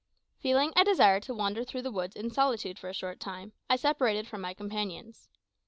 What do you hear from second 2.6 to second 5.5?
for a short time, I separated from my companions.